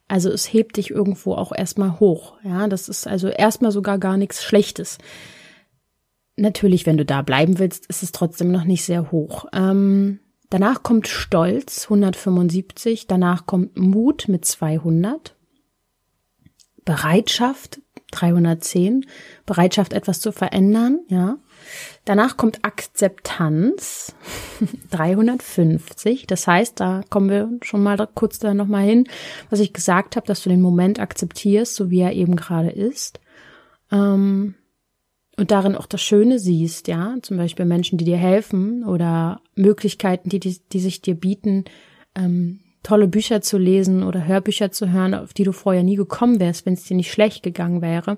[0.07, 2.69] Also es hebt dich irgendwo auch erstmal hoch, ja.
[2.69, 4.99] Das ist also erstmal sogar gar nichts Schlechtes.
[6.37, 9.47] Natürlich, wenn du da bleiben willst, ist es trotzdem noch nicht sehr hoch.
[9.55, 13.07] Ähm, danach kommt Stolz, 175.
[13.07, 15.35] Danach kommt Mut mit 200.
[16.85, 17.81] Bereitschaft,
[18.13, 19.07] 310,
[19.47, 21.39] Bereitschaft, etwas zu verändern, ja.
[22.05, 24.15] Danach kommt Akzeptanz,
[24.91, 26.27] 350.
[26.27, 29.09] Das heißt, da kommen wir schon mal kurz da nochmal hin,
[29.51, 33.21] was ich gesagt habe, dass du den Moment akzeptierst, so wie er eben gerade ist.
[33.91, 34.55] Ähm,
[35.37, 40.31] und darin auch das Schöne siehst, ja, zum Beispiel Menschen, die dir helfen oder Möglichkeiten,
[40.31, 41.65] die, die, die sich dir bieten,
[42.15, 46.39] ähm, tolle Bücher zu lesen oder Hörbücher zu hören, auf die du vorher nie gekommen
[46.39, 48.17] wärst, wenn es dir nicht schlecht gegangen wäre.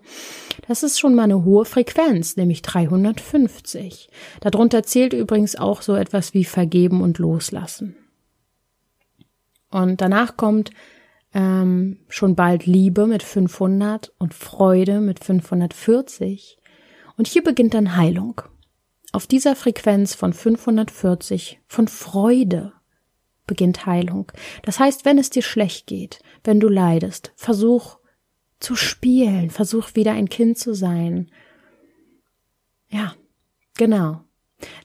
[0.66, 4.10] Das ist schon mal eine hohe Frequenz, nämlich 350.
[4.40, 7.96] Darunter zählt übrigens auch so etwas wie Vergeben und Loslassen.
[9.70, 10.70] Und danach kommt
[11.32, 16.58] ähm, schon bald Liebe mit 500 und Freude mit 540.
[17.16, 18.42] Und hier beginnt dann Heilung.
[19.12, 22.74] Auf dieser Frequenz von 540 von Freude
[23.48, 24.30] beginnt Heilung.
[24.62, 27.98] Das heißt, wenn es dir schlecht geht, wenn du leidest, versuch
[28.60, 31.30] zu spielen, versuch wieder ein Kind zu sein.
[32.88, 33.14] Ja,
[33.76, 34.20] genau.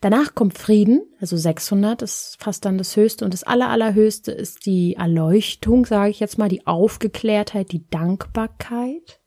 [0.01, 4.65] Danach kommt Frieden, also 600 ist fast dann das Höchste und das aller, allerhöchste ist
[4.65, 9.19] die Erleuchtung, sage ich jetzt mal, die Aufgeklärtheit, die Dankbarkeit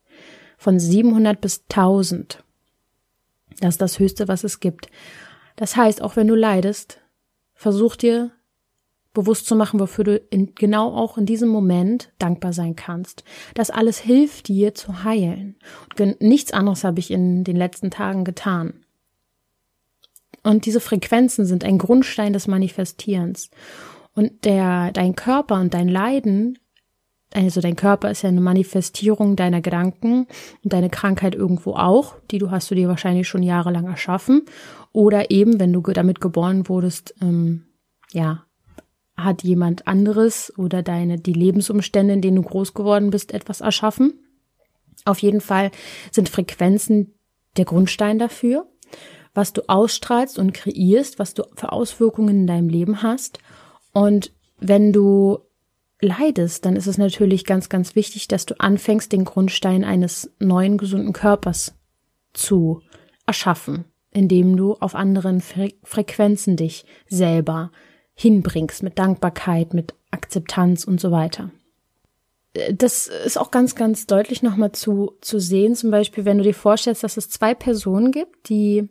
[0.57, 2.44] von 700 bis 1000.
[3.61, 4.88] Das ist das Höchste, was es gibt.
[5.57, 7.01] Das heißt, auch wenn du leidest,
[7.55, 8.31] versuch dir
[9.16, 13.24] bewusst zu machen, wofür du in, genau auch in diesem Moment dankbar sein kannst.
[13.55, 15.57] Das alles hilft dir zu heilen.
[15.98, 18.85] Und nichts anderes habe ich in den letzten Tagen getan.
[20.42, 23.50] Und diese Frequenzen sind ein Grundstein des Manifestierens.
[24.14, 26.59] Und der, dein Körper und dein Leiden,
[27.33, 30.26] also dein Körper ist ja eine Manifestierung deiner Gedanken
[30.62, 34.42] und deine Krankheit irgendwo auch, die du hast du dir wahrscheinlich schon jahrelang erschaffen.
[34.92, 37.64] Oder eben, wenn du damit geboren wurdest, ähm,
[38.12, 38.45] ja,
[39.26, 44.14] hat jemand anderes oder deine, die Lebensumstände, in denen du groß geworden bist, etwas erschaffen.
[45.04, 45.70] Auf jeden Fall
[46.10, 47.14] sind Frequenzen
[47.58, 48.66] der Grundstein dafür,
[49.34, 53.38] was du ausstrahlst und kreierst, was du für Auswirkungen in deinem Leben hast.
[53.92, 55.38] Und wenn du
[56.00, 60.78] leidest, dann ist es natürlich ganz, ganz wichtig, dass du anfängst, den Grundstein eines neuen,
[60.78, 61.74] gesunden Körpers
[62.32, 62.82] zu
[63.26, 67.70] erschaffen, indem du auf anderen Fre Frequenzen dich selber
[68.16, 71.50] hinbringst, mit Dankbarkeit, mit Akzeptanz und so weiter.
[72.72, 76.55] Das ist auch ganz, ganz deutlich nochmal zu, zu sehen, zum Beispiel, wenn du dir
[76.55, 78.88] vorstellst, dass es zwei Personen gibt, die,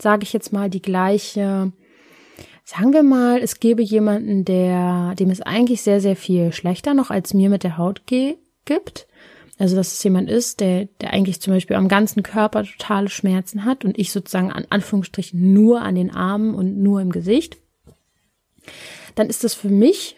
[0.00, 1.72] sage ich jetzt mal, die gleiche,
[2.62, 7.10] sagen wir mal, es gäbe jemanden, der, dem es eigentlich sehr, sehr viel schlechter noch
[7.10, 9.06] als mir mit der Haut gibt.
[9.58, 13.64] Also, dass es jemand ist, der, der eigentlich zum Beispiel am ganzen Körper totale Schmerzen
[13.64, 17.59] hat und ich sozusagen an Anführungsstrichen nur an den Armen und nur im Gesicht
[19.14, 20.16] dann ist das für mich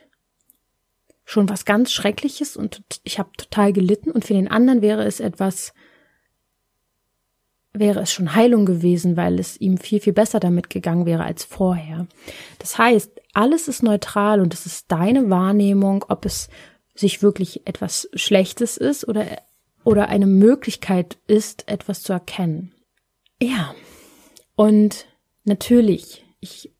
[1.24, 5.20] schon was ganz Schreckliches und ich habe total gelitten und für den anderen wäre es
[5.20, 5.72] etwas,
[7.72, 11.44] wäre es schon Heilung gewesen, weil es ihm viel, viel besser damit gegangen wäre als
[11.44, 12.06] vorher.
[12.58, 16.48] Das heißt, alles ist neutral und es ist deine Wahrnehmung, ob es
[16.94, 19.26] sich wirklich etwas Schlechtes ist oder,
[19.84, 22.74] oder eine Möglichkeit ist, etwas zu erkennen.
[23.40, 23.74] Ja.
[24.54, 25.06] Und
[25.44, 26.70] natürlich, ich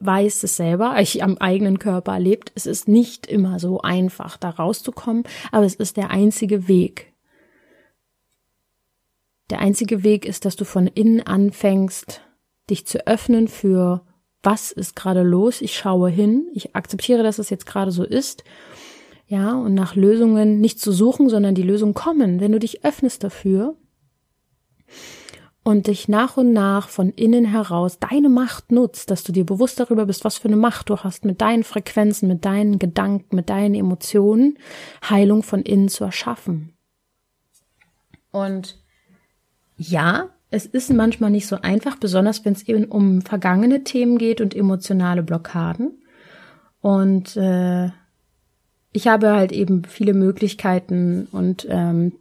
[0.00, 4.50] weiß es selber, ich am eigenen Körper erlebt, es ist nicht immer so einfach, da
[4.50, 7.12] rauszukommen, aber es ist der einzige Weg.
[9.50, 12.22] Der einzige Weg ist, dass du von innen anfängst,
[12.68, 14.02] dich zu öffnen für
[14.42, 18.44] was ist gerade los, ich schaue hin, ich akzeptiere, dass es jetzt gerade so ist,
[19.26, 23.24] ja, und nach Lösungen nicht zu suchen, sondern die Lösungen kommen, wenn du dich öffnest
[23.24, 23.76] dafür
[25.66, 29.80] und dich nach und nach von innen heraus deine Macht nutzt, dass du dir bewusst
[29.80, 33.50] darüber bist, was für eine Macht du hast mit deinen Frequenzen, mit deinen Gedanken, mit
[33.50, 34.58] deinen Emotionen,
[35.10, 36.72] Heilung von innen zu erschaffen.
[38.30, 38.78] Und
[39.76, 44.40] ja, es ist manchmal nicht so einfach, besonders wenn es eben um vergangene Themen geht
[44.40, 46.00] und emotionale Blockaden.
[46.80, 47.86] Und äh,
[48.92, 52.12] ich habe halt eben viele Möglichkeiten und ähm,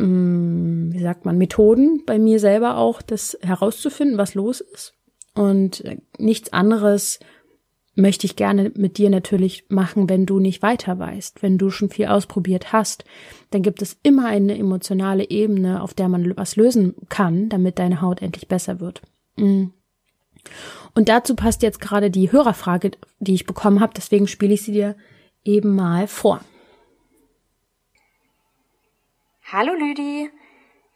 [0.00, 4.94] wie sagt man, Methoden bei mir selber auch, das herauszufinden, was los ist.
[5.34, 7.20] Und äh, nichts anderes
[7.94, 11.90] möchte ich gerne mit dir natürlich machen, wenn du nicht weiter weißt, wenn du schon
[11.90, 13.04] viel ausprobiert hast,
[13.50, 18.00] dann gibt es immer eine emotionale Ebene, auf der man was lösen kann, damit deine
[18.00, 19.02] Haut endlich besser wird.
[19.36, 19.66] Mm.
[20.94, 24.72] Und dazu passt jetzt gerade die Hörerfrage, die ich bekommen habe, deswegen spiele ich sie
[24.72, 24.96] dir
[25.44, 26.40] eben mal vor.
[29.52, 30.30] Hallo Lüdi.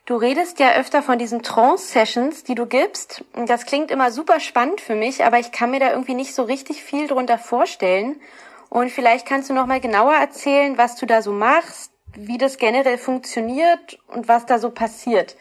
[0.06, 3.24] Du redest ja öfter von diesen Trance-Sessions, die du gibst.
[3.46, 6.44] Das klingt immer super spannend für mich, aber ich kann mir da irgendwie nicht so
[6.44, 8.20] richtig viel drunter vorstellen.
[8.68, 12.58] Und vielleicht kannst du noch mal genauer erzählen, was du da so machst, wie das
[12.58, 15.34] generell funktioniert und was da so passiert.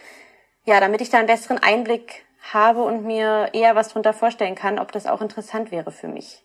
[0.65, 4.79] Ja, damit ich da einen besseren Einblick habe und mir eher was drunter vorstellen kann,
[4.79, 6.43] ob das auch interessant wäre für mich.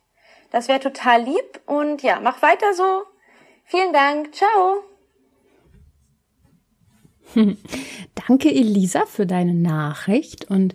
[0.50, 3.04] Das wäre total lieb und ja, mach weiter so.
[3.64, 4.34] Vielen Dank.
[4.34, 4.82] Ciao.
[8.28, 10.50] Danke, Elisa, für deine Nachricht.
[10.50, 10.74] Und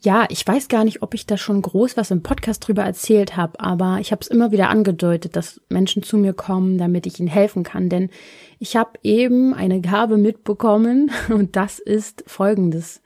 [0.00, 3.36] ja, ich weiß gar nicht, ob ich da schon groß was im Podcast drüber erzählt
[3.36, 7.20] habe, aber ich habe es immer wieder angedeutet, dass Menschen zu mir kommen, damit ich
[7.20, 7.88] ihnen helfen kann.
[7.88, 8.10] Denn
[8.58, 13.00] ich habe eben eine Gabe mitbekommen und das ist folgendes.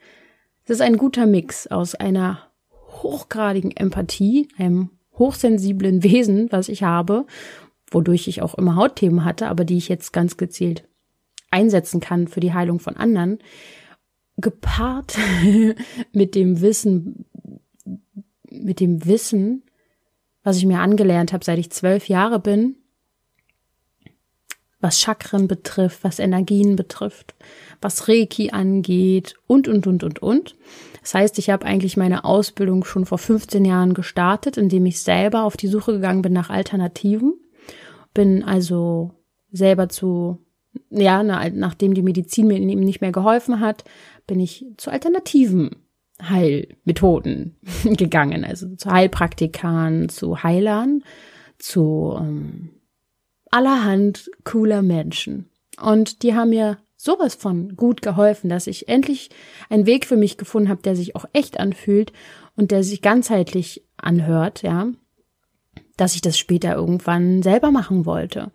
[0.63, 2.39] Es ist ein guter Mix aus einer
[3.03, 7.25] hochgradigen Empathie, einem hochsensiblen Wesen, was ich habe,
[7.91, 10.87] wodurch ich auch immer Hautthemen hatte, aber die ich jetzt ganz gezielt
[11.51, 13.39] einsetzen kann für die Heilung von anderen,
[14.37, 15.17] gepaart
[16.11, 17.25] mit dem Wissen,
[18.49, 19.63] mit dem Wissen,
[20.43, 22.75] was ich mir angelernt habe, seit ich zwölf Jahre bin,
[24.79, 27.35] was Chakren betrifft, was Energien betrifft,
[27.81, 30.55] was Reiki angeht und, und, und, und, und.
[31.01, 35.43] Das heißt, ich habe eigentlich meine Ausbildung schon vor 15 Jahren gestartet, indem ich selber
[35.43, 37.33] auf die Suche gegangen bin nach Alternativen.
[38.13, 39.11] Bin also
[39.51, 40.45] selber zu
[40.89, 43.83] ja, nachdem die Medizin mir eben nicht mehr geholfen hat,
[44.25, 45.75] bin ich zu alternativen
[46.21, 51.03] Heilmethoden gegangen, also zu Heilpraktikern, zu Heilern,
[51.57, 52.69] zu ähm,
[53.51, 55.49] allerhand cooler Menschen.
[55.81, 59.29] Und die haben mir sowas von gut geholfen, dass ich endlich
[59.69, 62.11] einen Weg für mich gefunden habe, der sich auch echt anfühlt
[62.55, 64.91] und der sich ganzheitlich anhört, ja
[65.97, 68.51] dass ich das später irgendwann selber machen wollte.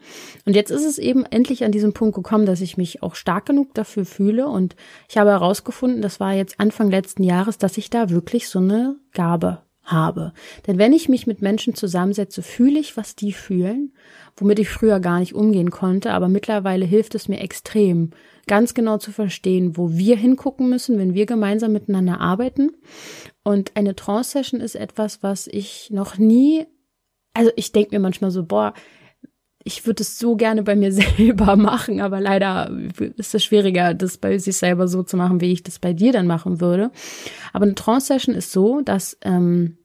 [0.46, 3.46] Und jetzt ist es eben endlich an diesem Punkt gekommen, dass ich mich auch stark
[3.46, 4.76] genug dafür fühle und
[5.08, 8.96] ich habe herausgefunden, das war jetzt Anfang letzten Jahres, dass ich da wirklich so eine
[9.12, 10.32] Gabe habe.
[10.66, 13.92] Denn wenn ich mich mit Menschen zusammensetze, fühle ich, was die fühlen,
[14.36, 18.10] womit ich früher gar nicht umgehen konnte, aber mittlerweile hilft es mir extrem,
[18.46, 22.70] ganz genau zu verstehen, wo wir hingucken müssen, wenn wir gemeinsam miteinander arbeiten.
[23.44, 26.66] Und eine Trance-Session ist etwas, was ich noch nie
[27.34, 28.74] also ich denke mir manchmal so, boah,
[29.64, 32.70] ich würde es so gerne bei mir selber machen, aber leider
[33.16, 36.12] ist es schwieriger, das bei sich selber so zu machen, wie ich das bei dir
[36.12, 36.90] dann machen würde.
[37.52, 39.78] Aber eine Trance-Session ist so, dass, ähm,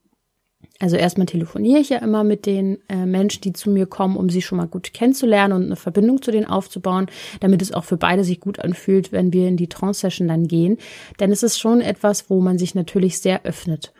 [0.79, 4.29] also erstmal telefoniere ich ja immer mit den äh, Menschen, die zu mir kommen, um
[4.29, 7.07] sie schon mal gut kennenzulernen und eine Verbindung zu denen aufzubauen,
[7.39, 10.77] damit es auch für beide sich gut anfühlt, wenn wir in die Trance-Session dann gehen.
[11.19, 13.91] Denn es ist schon etwas, wo man sich natürlich sehr öffnet.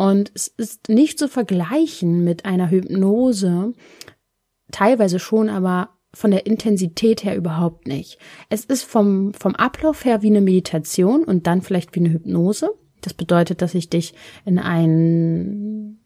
[0.00, 3.74] Und es ist nicht zu vergleichen mit einer Hypnose,
[4.72, 8.16] teilweise schon, aber von der Intensität her überhaupt nicht.
[8.48, 12.70] Es ist vom, vom Ablauf her wie eine Meditation und dann vielleicht wie eine Hypnose.
[13.02, 14.14] Das bedeutet, dass ich dich
[14.46, 16.00] in einen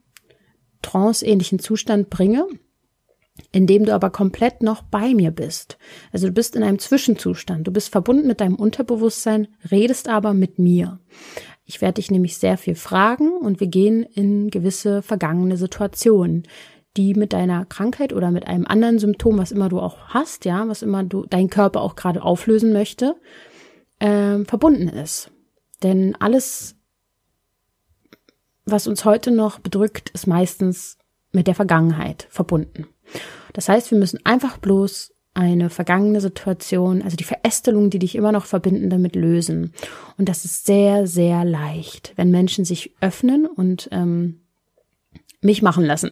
[0.82, 2.48] tranceähnlichen Zustand bringe,
[3.52, 5.78] in dem du aber komplett noch bei mir bist.
[6.10, 7.64] Also du bist in einem Zwischenzustand.
[7.64, 10.98] Du bist verbunden mit deinem Unterbewusstsein, redest aber mit mir.
[11.64, 16.46] Ich werde dich nämlich sehr viel fragen und wir gehen in gewisse vergangene Situationen,
[16.96, 20.68] die mit deiner Krankheit oder mit einem anderen Symptom, was immer du auch hast, ja,
[20.68, 23.16] was immer du dein Körper auch gerade auflösen möchte,
[23.98, 25.30] äh, verbunden ist.
[25.82, 26.76] Denn alles,
[28.64, 30.98] was uns heute noch bedrückt, ist meistens
[31.32, 32.86] mit der Vergangenheit verbunden.
[33.54, 38.32] Das heißt, wir müssen einfach bloß eine vergangene Situation, also die Verästelung, die dich immer
[38.32, 39.72] noch verbinden, damit lösen.
[40.16, 44.40] Und das ist sehr, sehr leicht, wenn Menschen sich öffnen und ähm,
[45.40, 46.10] mich machen lassen.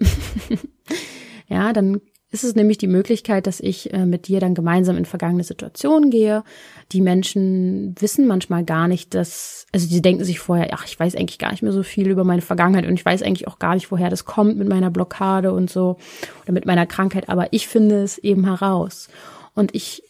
[1.49, 2.01] ja, dann
[2.33, 6.11] ist es nämlich die Möglichkeit, dass ich äh, mit dir dann gemeinsam in vergangene Situationen
[6.11, 6.43] gehe.
[6.91, 11.15] Die Menschen wissen manchmal gar nicht, dass, also sie denken sich vorher, ach, ich weiß
[11.15, 13.75] eigentlich gar nicht mehr so viel über meine Vergangenheit und ich weiß eigentlich auch gar
[13.75, 15.99] nicht, woher das kommt mit meiner Blockade und so
[16.43, 19.09] oder mit meiner Krankheit, aber ich finde es eben heraus.
[19.55, 20.03] Und ich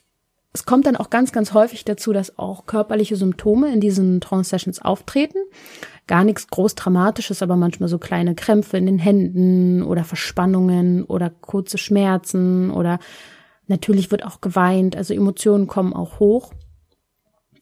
[0.55, 4.83] es kommt dann auch ganz, ganz häufig dazu, dass auch körperliche Symptome in diesen Trance-Sessions
[4.83, 5.39] auftreten.
[6.07, 11.31] Gar nichts groß Dramatisches, aber manchmal so kleine Krämpfe in den Händen oder Verspannungen oder
[11.31, 12.99] kurze Schmerzen oder
[13.67, 14.95] natürlich wird auch geweint.
[14.95, 16.53] Also Emotionen kommen auch hoch.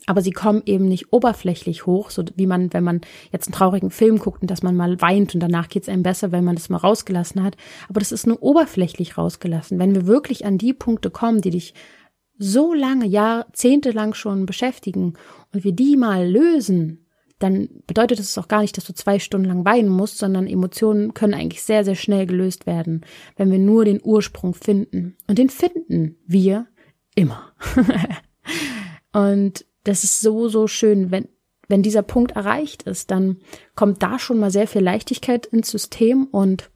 [0.06, 3.90] Aber sie kommen eben nicht oberflächlich hoch, so wie man, wenn man jetzt einen traurigen
[3.90, 6.70] Film guckt und dass man mal weint und danach geht's einem besser, wenn man das
[6.70, 7.56] mal rausgelassen hat.
[7.88, 9.78] Aber das ist nur oberflächlich rausgelassen.
[9.78, 11.74] Wenn wir wirklich an die Punkte kommen, die dich
[12.42, 15.12] so lange, Jahrzehnte lang schon beschäftigen
[15.52, 17.06] und wir die mal lösen,
[17.38, 21.12] dann bedeutet das auch gar nicht, dass du zwei Stunden lang weinen musst, sondern Emotionen
[21.14, 23.02] können eigentlich sehr, sehr schnell gelöst werden,
[23.36, 25.16] wenn wir nur den Ursprung finden.
[25.26, 26.66] Und den finden wir
[27.14, 27.52] immer.
[29.12, 31.28] und das ist so, so schön, wenn,
[31.68, 33.38] wenn dieser Punkt erreicht ist, dann
[33.74, 36.70] kommt da schon mal sehr viel Leichtigkeit ins System und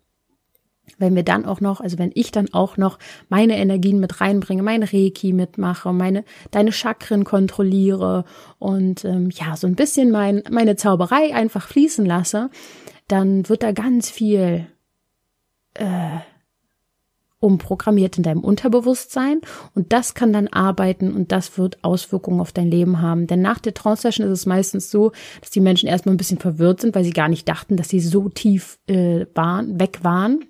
[0.98, 4.62] wenn wir dann auch noch, also wenn ich dann auch noch meine Energien mit reinbringe,
[4.62, 8.24] mein Reiki mitmache, meine deine Chakren kontrolliere
[8.58, 12.50] und ähm, ja so ein bisschen mein, meine Zauberei einfach fließen lasse,
[13.08, 14.66] dann wird da ganz viel
[15.74, 16.18] äh,
[17.40, 19.42] umprogrammiert in deinem Unterbewusstsein
[19.74, 23.26] und das kann dann arbeiten und das wird Auswirkungen auf dein Leben haben.
[23.26, 26.80] Denn nach der Trance-Session ist es meistens so, dass die Menschen erstmal ein bisschen verwirrt
[26.80, 30.46] sind, weil sie gar nicht dachten, dass sie so tief äh, waren, weg waren.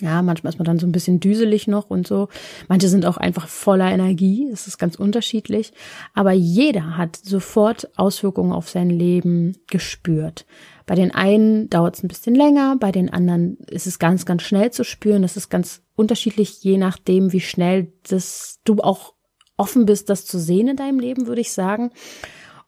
[0.00, 2.28] Ja, manchmal ist man dann so ein bisschen düselig noch und so.
[2.68, 4.48] Manche sind auch einfach voller Energie.
[4.52, 5.72] Es ist ganz unterschiedlich.
[6.14, 10.46] Aber jeder hat sofort Auswirkungen auf sein Leben gespürt.
[10.86, 14.42] Bei den einen dauert es ein bisschen länger, bei den anderen ist es ganz, ganz
[14.42, 15.22] schnell zu spüren.
[15.22, 19.14] Das ist ganz unterschiedlich, je nachdem, wie schnell das du auch
[19.56, 21.90] offen bist, das zu sehen in deinem Leben, würde ich sagen.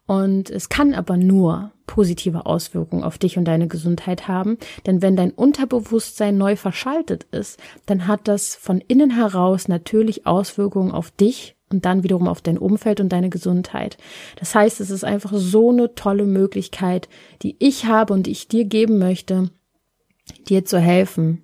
[0.05, 4.57] Und es kann aber nur positive Auswirkungen auf dich und deine Gesundheit haben.
[4.85, 10.93] Denn wenn dein Unterbewusstsein neu verschaltet ist, dann hat das von innen heraus natürlich Auswirkungen
[10.93, 13.97] auf dich und dann wiederum auf dein Umfeld und deine Gesundheit.
[14.39, 17.09] Das heißt, es ist einfach so eine tolle Möglichkeit,
[17.41, 19.49] die ich habe und die ich dir geben möchte,
[20.47, 21.43] dir zu helfen.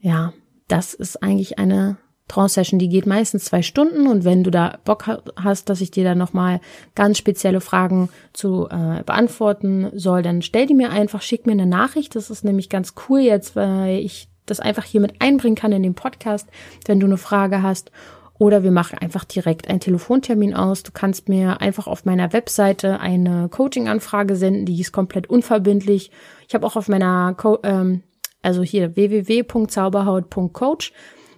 [0.00, 0.32] Ja,
[0.68, 1.98] das ist eigentlich eine
[2.32, 5.04] Trance-Session, die geht meistens zwei Stunden und wenn du da Bock
[5.36, 6.60] hast, dass ich dir da nochmal
[6.94, 11.66] ganz spezielle Fragen zu äh, beantworten soll, dann stell die mir einfach, schick mir eine
[11.66, 12.16] Nachricht.
[12.16, 15.82] Das ist nämlich ganz cool jetzt, weil ich das einfach hier mit einbringen kann in
[15.82, 16.48] den Podcast,
[16.86, 17.90] wenn du eine Frage hast.
[18.38, 20.82] Oder wir machen einfach direkt einen Telefontermin aus.
[20.82, 26.10] Du kannst mir einfach auf meiner Webseite eine Coaching-Anfrage senden, die ist komplett unverbindlich.
[26.48, 28.02] Ich habe auch auf meiner, Co ähm,
[28.40, 30.92] also hier www.zauberhaut.coach,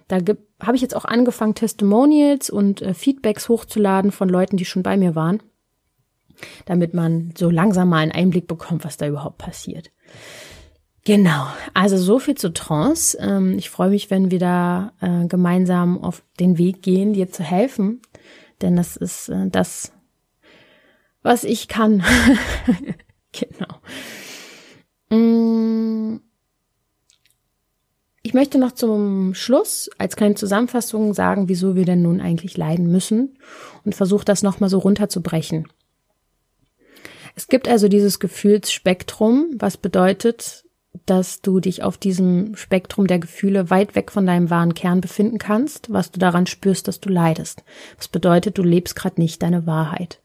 [0.07, 0.17] da
[0.61, 4.97] habe ich jetzt auch angefangen, Testimonials und äh, Feedbacks hochzuladen von Leuten, die schon bei
[4.97, 5.41] mir waren,
[6.65, 9.91] damit man so langsam mal einen Einblick bekommt, was da überhaupt passiert.
[11.05, 11.45] Genau,
[11.75, 13.17] also so viel zu Trance.
[13.19, 17.43] Ähm, ich freue mich, wenn wir da äh, gemeinsam auf den Weg gehen, dir zu
[17.43, 18.01] helfen,
[18.61, 19.91] denn das ist äh, das,
[21.21, 22.03] was ich kann.
[23.31, 23.79] genau.
[25.09, 26.21] Mm.
[28.23, 32.91] Ich möchte noch zum Schluss als kleine Zusammenfassung sagen, wieso wir denn nun eigentlich leiden
[32.91, 33.39] müssen
[33.83, 35.67] und versuche das nochmal so runterzubrechen.
[37.35, 40.65] Es gibt also dieses Gefühlsspektrum, was bedeutet,
[41.05, 45.37] dass du dich auf diesem Spektrum der Gefühle weit weg von deinem wahren Kern befinden
[45.37, 47.63] kannst, was du daran spürst, dass du leidest.
[47.97, 50.21] Das bedeutet, du lebst gerade nicht deine Wahrheit.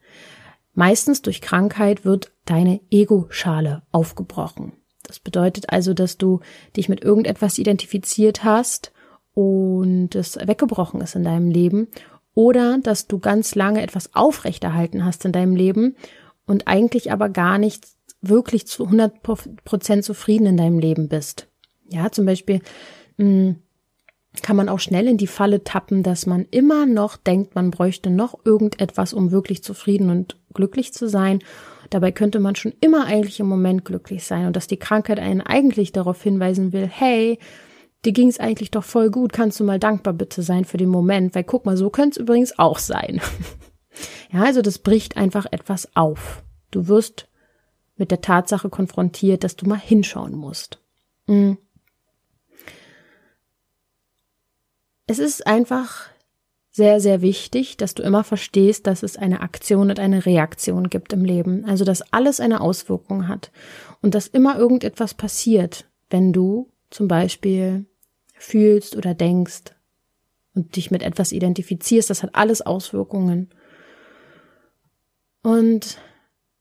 [0.73, 4.73] Meistens durch Krankheit wird deine Ego-Schale aufgebrochen.
[5.11, 6.39] Das bedeutet also, dass du
[6.77, 8.93] dich mit irgendetwas identifiziert hast
[9.33, 11.89] und es weggebrochen ist in deinem Leben
[12.33, 15.97] oder dass du ganz lange etwas aufrechterhalten hast in deinem Leben
[16.45, 17.89] und eigentlich aber gar nicht
[18.21, 19.21] wirklich zu 100
[19.65, 21.49] Prozent zufrieden in deinem Leben bist.
[21.89, 22.61] Ja, zum Beispiel
[23.17, 23.55] mh, hm,
[24.41, 28.09] kann man auch schnell in die Falle tappen, dass man immer noch denkt, man bräuchte
[28.09, 31.39] noch irgendetwas, um wirklich zufrieden und glücklich zu sein
[31.91, 35.41] Dabei könnte man schon immer eigentlich im Moment glücklich sein und dass die Krankheit einen
[35.41, 37.37] eigentlich darauf hinweisen will, hey,
[38.05, 40.87] dir ging es eigentlich doch voll gut, kannst du mal dankbar bitte sein für den
[40.87, 43.19] Moment, weil guck mal, so könnte es übrigens auch sein.
[44.31, 46.43] ja, also das bricht einfach etwas auf.
[46.71, 47.27] Du wirst
[47.97, 50.79] mit der Tatsache konfrontiert, dass du mal hinschauen musst.
[51.27, 51.57] Mhm.
[55.07, 56.07] Es ist einfach
[56.71, 61.11] sehr, sehr wichtig, dass du immer verstehst, dass es eine Aktion und eine Reaktion gibt
[61.11, 61.65] im Leben.
[61.65, 63.51] Also, dass alles eine Auswirkung hat
[64.01, 67.85] und dass immer irgendetwas passiert, wenn du zum Beispiel
[68.33, 69.75] fühlst oder denkst
[70.55, 72.09] und dich mit etwas identifizierst.
[72.09, 73.49] Das hat alles Auswirkungen.
[75.43, 75.97] Und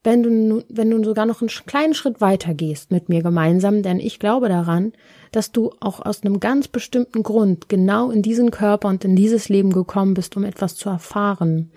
[0.03, 4.01] wenn du, wenn du sogar noch einen kleinen Schritt weiter gehst mit mir gemeinsam, denn
[4.01, 4.93] ich glaube daran,
[5.31, 9.49] dass du auch aus einem ganz bestimmten Grund genau in diesen Körper und in dieses
[9.49, 11.71] Leben gekommen bist, um etwas zu erfahren,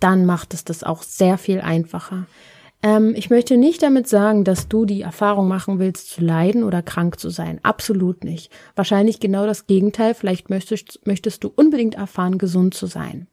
[0.00, 2.26] dann macht es das auch sehr viel einfacher.
[2.82, 6.82] Ähm, ich möchte nicht damit sagen, dass du die Erfahrung machen willst, zu leiden oder
[6.82, 7.60] krank zu sein.
[7.62, 8.52] Absolut nicht.
[8.74, 10.14] Wahrscheinlich genau das Gegenteil.
[10.14, 13.26] Vielleicht möchtest, möchtest du unbedingt erfahren, gesund zu sein.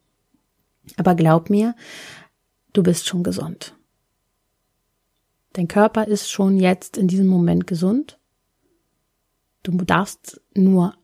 [0.97, 1.75] Aber glaub mir,
[2.73, 3.74] du bist schon gesund.
[5.55, 8.19] Dein Körper ist schon jetzt in diesem Moment gesund.
[9.63, 10.95] Du darfst nur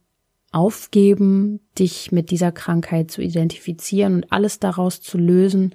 [0.51, 5.73] aufgeben, dich mit dieser Krankheit zu identifizieren und alles daraus zu lösen,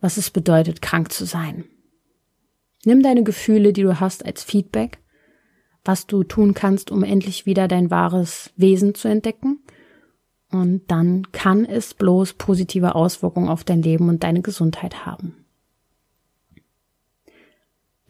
[0.00, 1.66] was es bedeutet, krank zu sein.
[2.86, 4.98] Nimm deine Gefühle, die du hast, als Feedback,
[5.84, 9.58] was du tun kannst, um endlich wieder dein wahres Wesen zu entdecken.
[10.50, 15.41] Und dann kann es bloß positive Auswirkungen auf dein Leben und deine Gesundheit haben.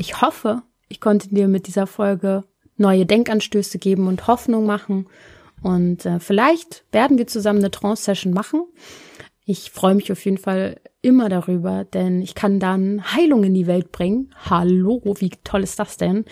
[0.03, 2.43] Ich hoffe, ich konnte dir mit dieser Folge
[2.77, 5.07] neue Denkanstöße geben und Hoffnung machen.
[5.63, 8.65] Und äh, vielleicht werden wir zusammen eine Trance-Session machen.
[9.45, 13.69] Ich freue mich auf jeden Fall immer darüber, denn ich kann dann Heilung in die
[13.69, 14.35] Welt bringen.
[14.51, 16.25] Hallo, wie toll ist das denn?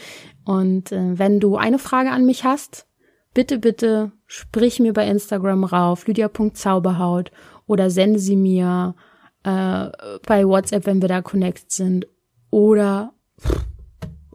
[0.45, 2.89] Und äh, wenn du eine Frage an mich hast,
[3.35, 7.31] bitte, bitte sprich mir bei Instagram rauf, lydia.zauberhaut
[7.69, 8.97] oder sende sie mir
[9.45, 9.91] äh,
[10.27, 12.09] bei WhatsApp, wenn wir da connected sind.
[12.51, 13.13] Oder,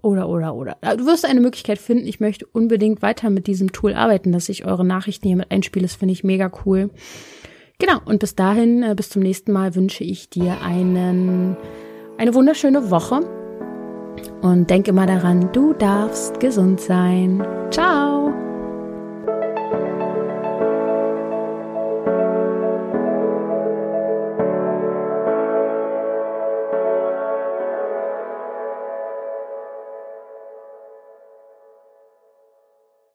[0.06, 0.78] oder, oder, oder.
[0.98, 2.06] Du wirst eine Möglichkeit finden.
[2.06, 5.86] Ich möchte unbedingt weiter mit diesem Tool arbeiten, dass ich eure Nachrichten hier mit einspiele.
[5.86, 6.92] Das finde ich mega cool.
[7.80, 8.00] Genau.
[8.06, 11.58] Und bis dahin, äh, bis zum nächsten Mal wünsche ich dir einen,
[12.18, 13.22] eine wunderschöne Woche.
[14.42, 17.44] Und denk immer daran, du darfst gesund sein.
[17.72, 18.45] Ciao!